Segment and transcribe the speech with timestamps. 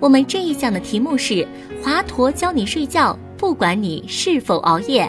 [0.00, 1.46] 我们这一讲的题目是
[1.82, 5.06] 华佗教你睡觉，不管你是否熬夜。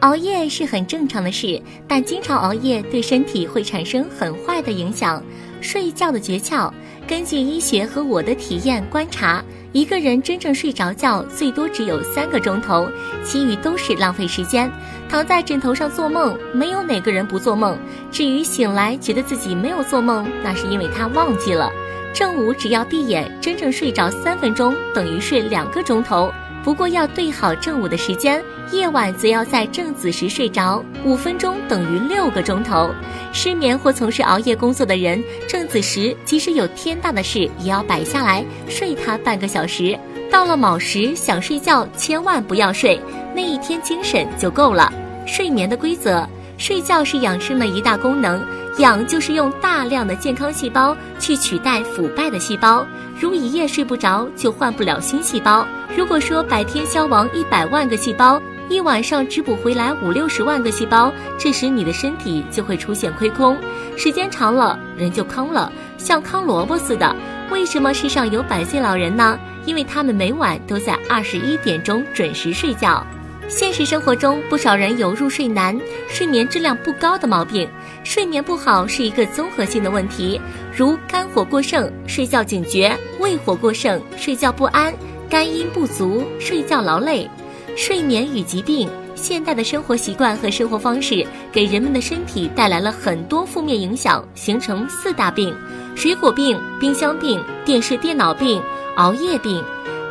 [0.00, 5.22] 熬夜是很正常的事，但经常熬夜对身体会产生很坏的影响。
[5.60, 6.68] 睡觉的诀窍，
[7.06, 12.88] 根据医学和我的体验观察，一个人真正睡着觉最多只有三个钟头，
[13.24, 14.68] 其余都是浪费时间。
[15.08, 17.78] 躺在枕头上做梦，没有哪个人不做梦。
[18.10, 21.70] 至于醒来觉得自己没有做梦，那是因为他忘记了。
[22.12, 26.32] 正午只要闭眼，真正睡着三分钟等于睡两个钟头。
[26.62, 32.90] 不过要对好正午的时间，夜晚则要在正子时睡着，五分钟等于六个钟头。
[33.32, 39.98] 失眠或从事熬夜工作的人，正子时即使有天大的事，也要摆下来睡它半个小时。
[40.30, 43.00] 到了卯时想睡觉，千万不要睡，
[43.34, 44.92] 那一天精神就够了。
[45.26, 46.28] 睡眠的规则。
[46.58, 48.40] 睡觉是养生的一大功能，
[48.78, 52.86] 养就是用大量的健康细胞去取代腐败的细胞。
[53.20, 55.66] 如一夜睡不着，就换不了新细胞。
[55.96, 63.56] 如果说白天消亡一百万个细胞，一晚上只补回来五六十万个细胞，这时你的身体就会出现亏空。
[63.96, 67.14] 时间长了，人就康了，像康萝卜似的。
[67.50, 69.38] 为什么世上有百岁老人呢？
[69.66, 73.06] 因为他们每晚都在二十一点钟准时睡觉。
[73.48, 77.68] 现实生活中，不少人有入睡难、睡眠质量不高的毛病。
[78.02, 80.40] 睡眠不好是一个综合性的问题，
[80.74, 84.92] 如肝火过盛、睡觉警觉；胃火过盛、睡觉不安；
[85.28, 87.28] 肝阴不足、睡觉劳累。
[87.76, 95.54] 睡眠与疾病，现代的生活习惯和生活方式给人们的身体带来了很多负面影响，形成四大病：
[95.94, 98.60] 水果病、冰箱病、电视电脑病、
[98.96, 99.62] 熬夜病。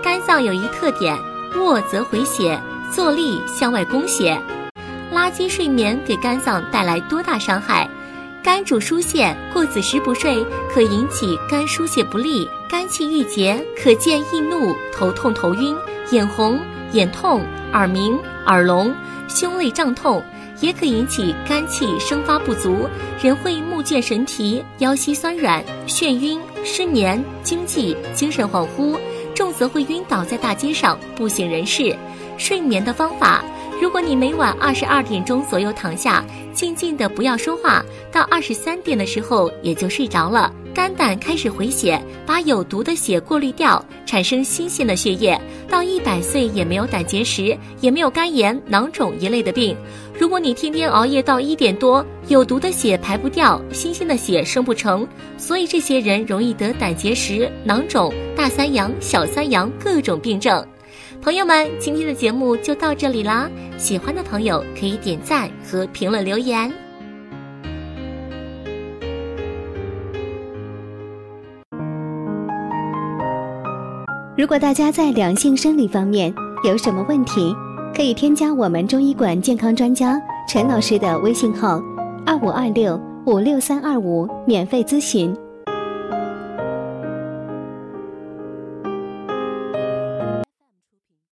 [0.03, 1.17] 肝脏有一特点，
[1.59, 2.59] 卧则回血。
[2.93, 4.37] 坐立向外供血，
[5.13, 7.89] 垃圾睡眠给肝脏带来多大伤害？
[8.43, 15.73] 肝主疏泄，过子时不睡可引起肝疏泄不利，肝气郁结，可见易怒、头痛、头晕、
[16.11, 16.59] 眼红、
[16.91, 17.41] 眼痛、
[17.71, 18.93] 耳鸣、耳聋、
[19.29, 20.21] 胸肋胀痛，
[20.59, 22.89] 也可引起肝气生发不足，
[23.21, 28.97] 人会目眩神疲、腰膝酸软、眩晕、失眠、惊悸、精神恍惚，
[29.33, 31.95] 重则会晕倒在大街上，不省人事。
[32.37, 33.43] 睡眠的方法，
[33.81, 40.51] 如果你每晚二十二点钟左右躺下，静静的不要说话，到二十三点的时候也就睡着了。
[40.73, 45.39] 肝胆开始回血，把有毒的血过滤掉，产生新鲜的血液。
[45.67, 49.75] 到一百岁也没有胆结石，也没有肝炎、囊肿一类的病。
[50.17, 55.05] 如果你天天熬夜到一点多，有毒的血排不掉，新鲜的血生不成，
[55.37, 60.65] 所以这些人容易得胆结石、囊肿、大三阳、小三阳各种病症。
[61.21, 63.47] 朋友们，今天的节目就到这里啦！
[63.77, 66.73] 喜欢的朋友可以点赞和评论留言。
[74.35, 76.33] 如果大家在两性生理方面
[76.65, 77.55] 有什么问题，
[77.95, 81.79] 可以添加我们中医馆健康专家陈老师的微信号：
[82.25, 85.31] 二五二六五六三二五，免费咨询。